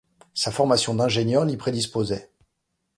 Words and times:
Sa 0.33 0.49
formation 0.51 0.95
d'ingénieur 0.95 1.45
l'y 1.45 1.57
prédisposait. 1.57 2.31